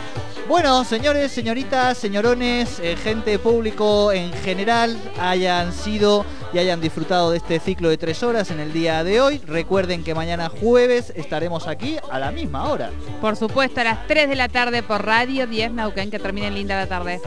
Bueno, 0.49 0.85
señores, 0.85 1.33
señoritas, 1.33 1.99
señorones, 1.99 2.79
eh, 2.79 2.97
gente 2.97 3.37
público 3.41 4.13
en 4.13 4.33
general, 4.33 4.97
hayan 5.19 5.73
sido 5.73 6.25
y 6.53 6.59
hayan 6.59 6.81
disfrutado 6.81 7.33
de 7.33 7.39
este 7.39 7.59
ciclo 7.59 7.89
de 7.89 7.99
tres 7.99 8.23
horas 8.23 8.53
en 8.53 8.61
el 8.61 8.73
día 8.73 9.03
de 9.03 9.21
hoy. 9.21 9.39
Recuerden 9.45 10.05
que 10.05 10.15
mañana 10.15 10.49
jueves 10.49 11.13
estaremos 11.17 11.67
aquí 11.67 11.97
a 12.13 12.21
la 12.21 12.31
misma 12.31 12.71
hora. 12.71 12.93
Por 13.21 13.35
supuesto, 13.35 13.81
a 13.81 13.85
las 13.85 14.07
3 14.07 14.29
de 14.29 14.37
la 14.37 14.49
tarde 14.49 14.85
por 14.85 15.05
Radio 15.05 15.49
10 15.49 15.73
Nauquén. 15.73 16.13
Que 16.13 16.21
terminen 16.21 16.55
linda 16.55 16.77
la 16.77 16.87
tarde. 16.87 17.21